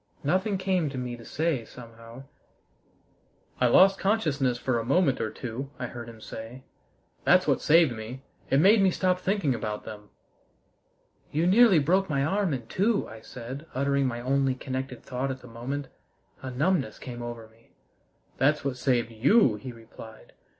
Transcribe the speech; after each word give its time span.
Nothing 0.23 0.57
came 0.57 0.89
to 0.89 0.97
me 0.97 1.15
to 1.15 1.23
say, 1.23 1.63
somehow. 1.63 2.23
"I 3.59 3.67
lost 3.67 3.99
consciousness 3.99 4.57
for 4.57 4.79
a 4.79 4.83
moment 4.83 5.21
or 5.21 5.29
two," 5.29 5.69
I 5.77 5.85
heard 5.85 6.09
him 6.09 6.19
say. 6.19 6.63
"That's 7.23 7.47
what 7.47 7.61
saved 7.61 7.91
me. 7.93 8.23
It 8.49 8.59
made 8.59 8.81
me 8.81 8.89
stop 8.89 9.19
thinking 9.19 9.53
about 9.53 9.83
them." 9.83 10.09
"You 11.31 11.45
nearly 11.45 11.77
broke 11.77 12.09
my 12.09 12.25
arm 12.25 12.51
in 12.51 12.65
two," 12.65 13.07
I 13.07 13.21
said, 13.21 13.67
uttering 13.75 14.07
my 14.07 14.21
only 14.21 14.55
connected 14.55 15.03
thought 15.03 15.29
at 15.29 15.41
the 15.41 15.47
moment. 15.47 15.87
A 16.41 16.49
numbness 16.49 16.97
came 16.97 17.21
over 17.21 17.47
me. 17.49 17.75
"That's 18.37 18.65
what 18.65 18.77
saved 18.77 19.11
you!" 19.11 19.53
he 19.57 19.71
replied. 19.71 20.33